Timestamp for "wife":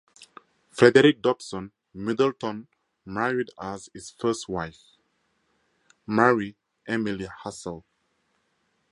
4.49-4.81